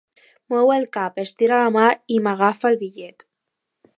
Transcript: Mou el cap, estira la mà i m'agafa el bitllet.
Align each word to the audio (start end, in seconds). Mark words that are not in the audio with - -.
Mou 0.53 0.71
el 0.75 0.87
cap, 0.97 1.19
estira 1.25 1.59
la 1.65 1.69
mà 1.77 1.85
i 2.15 2.19
m'agafa 2.29 2.71
el 2.73 2.83
bitllet. 2.83 3.29